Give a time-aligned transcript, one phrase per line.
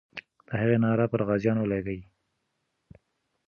[0.47, 1.99] د هغې ناره پر غازیانو لګي.